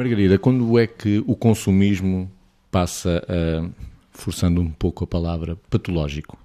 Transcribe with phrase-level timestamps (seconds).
[0.00, 2.30] Margarida, quando é que o consumismo
[2.70, 3.68] passa a,
[4.10, 6.38] forçando um pouco a palavra, patológico?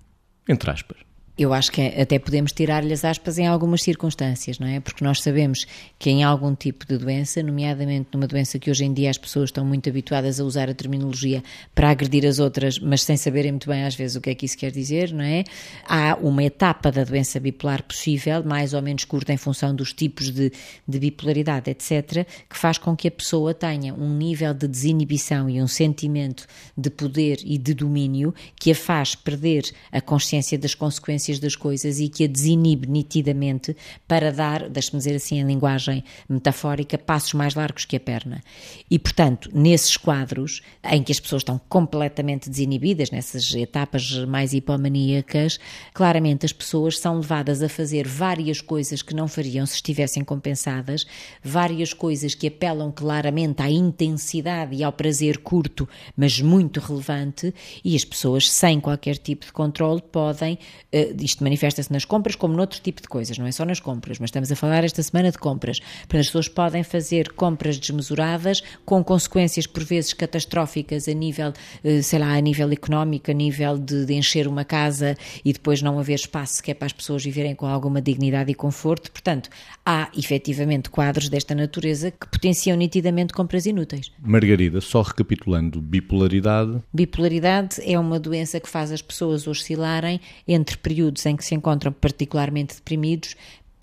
[0.50, 0.98] Entre aspas.
[1.38, 4.80] Eu acho que até podemos tirar-lhe as aspas em algumas circunstâncias, não é?
[4.80, 5.68] Porque nós sabemos
[6.00, 9.50] que em algum tipo de doença, nomeadamente numa doença que hoje em dia as pessoas
[9.50, 11.44] estão muito habituadas a usar a terminologia
[11.74, 14.46] para agredir as outras, mas sem saberem muito bem às vezes o que é que
[14.46, 15.44] isso quer dizer, não é?
[15.86, 20.32] Há uma etapa da doença bipolar possível, mais ou menos curta em função dos tipos
[20.32, 20.54] de,
[20.88, 25.62] de bipolaridade, etc., que faz com que a pessoa tenha um nível de desinibição e
[25.62, 31.25] um sentimento de poder e de domínio que a faz perder a consciência das consequências
[31.26, 33.76] consequências das coisas e que a desinibe nitidamente
[34.08, 38.42] para dar, deixe-me dizer assim em linguagem metafórica, passos mais largos que a perna.
[38.90, 45.60] E, portanto, nesses quadros em que as pessoas estão completamente desinibidas, nessas etapas mais hipomaníacas,
[45.94, 51.06] claramente as pessoas são levadas a fazer várias coisas que não fariam se estivessem compensadas,
[51.44, 57.96] várias coisas que apelam claramente à intensidade e ao prazer curto, mas muito relevante, e
[57.96, 60.58] as pessoas, sem qualquer tipo de controle, podem
[60.94, 64.20] uh, isto manifesta-se nas compras como noutro tipo de coisas, não é só nas compras,
[64.20, 65.80] mas estamos a falar esta semana de compras.
[65.80, 72.02] Portanto, as pessoas podem fazer compras desmesuradas com consequências por vezes catastróficas a nível, eh,
[72.02, 76.00] sei lá, a nível económico, a nível de, de encher uma casa e depois não
[76.00, 79.12] haver espaço que é para as pessoas viverem com alguma dignidade e conforto.
[79.12, 79.50] Portanto,
[79.86, 84.12] há efetivamente quadros desta natureza que potenciam nitidamente compras inúteis.
[84.20, 86.82] Margarida, só recapitulando, bipolaridade.
[86.94, 91.92] Bipolaridade é uma doença que faz as pessoas oscilarem entre períodos em que se encontram
[91.92, 93.36] particularmente deprimidos,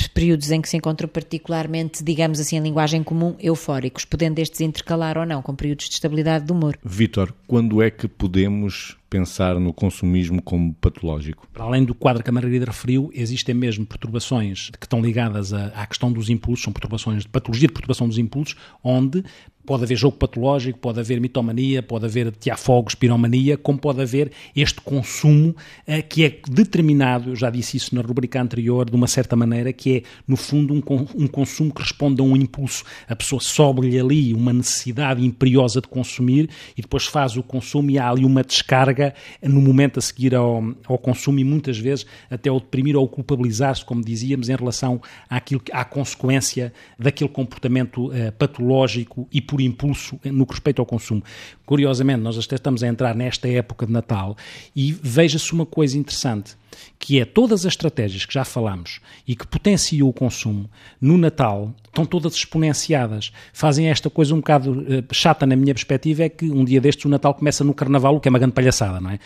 [0.08, 5.18] períodos em que se encontram particularmente, digamos assim, em linguagem comum, eufóricos, podendo estes intercalar
[5.18, 6.78] ou não com períodos de estabilidade do humor.
[6.84, 11.46] Vítor, quando é que podemos pensar no consumismo como patológico?
[11.52, 15.86] Para além do quadro que a Margarida referiu, existem mesmo perturbações que estão ligadas à,
[15.86, 19.22] questão dos impulsos, são perturbações de patologia de perturbação dos impulsos, onde
[19.64, 24.80] Pode haver jogo patológico, pode haver mitomania, pode haver tiafogos, piromania, como pode haver este
[24.80, 29.36] consumo uh, que é determinado, eu já disse isso na rubrica anterior, de uma certa
[29.36, 30.82] maneira, que é, no fundo, um,
[31.14, 32.84] um consumo que responde a um impulso.
[33.08, 37.98] A pessoa sobe-lhe ali uma necessidade imperiosa de consumir e depois faz o consumo e
[37.98, 42.50] há ali uma descarga no momento a seguir ao, ao consumo e muitas vezes até
[42.50, 49.28] o deprimir ou culpabilizar-se, como dizíamos, em relação àquilo, à consequência daquele comportamento uh, patológico
[49.32, 51.22] e por impulso no que respeita ao consumo.
[51.66, 54.34] Curiosamente, nós até estamos a entrar nesta época de Natal
[54.74, 56.56] e veja-se uma coisa interessante
[56.98, 61.74] que é todas as estratégias que já falamos e que potenciam o consumo no Natal
[61.92, 63.32] estão todas exponenciadas.
[63.52, 67.04] Fazem esta coisa um bocado uh, chata na minha perspectiva, é que um dia destes
[67.04, 69.18] o Natal começa no Carnaval, o que é uma grande palhaçada, não é?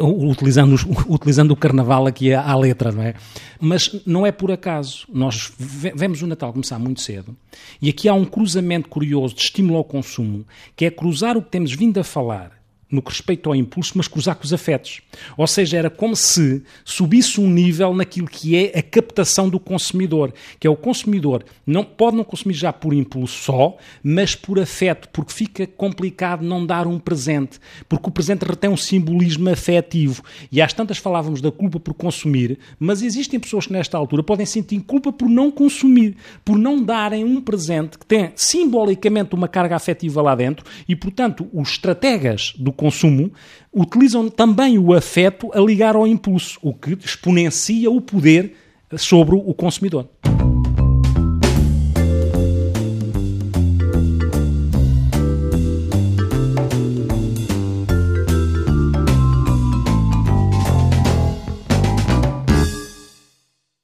[0.00, 0.74] Uh, utilizando,
[1.08, 3.14] utilizando o Carnaval aqui à, à, letra, não é?
[3.60, 5.06] Mas não é por acaso.
[5.12, 7.36] Nós vemos o Natal começar muito cedo
[7.80, 10.44] e aqui há um cruzamento curioso de estímulo ao consumo,
[10.74, 12.55] que é cruzar o que temos vindo a falar
[12.90, 15.00] no que respeita ao impulso, mas cruzar com os afetos.
[15.36, 20.32] Ou seja, era como se subisse um nível naquilo que é a captação do consumidor,
[20.58, 25.08] que é o consumidor não pode não consumir já por impulso só, mas por afeto,
[25.12, 27.58] porque fica complicado não dar um presente,
[27.88, 30.22] porque o presente retém um simbolismo afetivo.
[30.50, 34.46] E às tantas falávamos da culpa por consumir, mas existem pessoas que nesta altura podem
[34.46, 39.76] sentir culpa por não consumir, por não darem um presente que tem simbolicamente uma carga
[39.76, 43.32] afetiva lá dentro e, portanto, os estrategas do consumo
[43.72, 48.54] utilizam também o afeto a ligar ao impulso, o que exponencia o poder
[48.96, 50.08] sobre o consumidor.